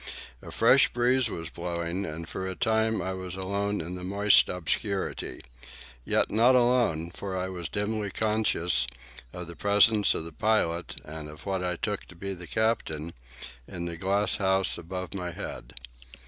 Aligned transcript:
A 0.41 0.49
fresh 0.49 0.91
breeze 0.91 1.29
was 1.29 1.51
blowing, 1.51 2.07
and 2.07 2.27
for 2.27 2.47
a 2.47 2.55
time 2.55 3.03
I 3.03 3.13
was 3.13 3.35
alone 3.35 3.81
in 3.81 3.93
the 3.93 4.03
moist 4.03 4.49
obscurity—yet 4.49 6.31
not 6.31 6.55
alone, 6.55 7.11
for 7.11 7.37
I 7.37 7.49
was 7.49 7.69
dimly 7.69 8.09
conscious 8.09 8.87
of 9.31 9.45
the 9.45 9.55
presence 9.55 10.15
of 10.15 10.23
the 10.25 10.31
pilot, 10.33 10.95
and 11.05 11.29
of 11.29 11.45
what 11.45 11.63
I 11.63 11.75
took 11.75 12.05
to 12.05 12.15
be 12.15 12.33
the 12.33 12.47
captain, 12.47 13.13
in 13.67 13.85
the 13.85 13.95
glass 13.95 14.37
house 14.37 14.75
above 14.75 15.13
my 15.13 15.33
head. 15.33 15.75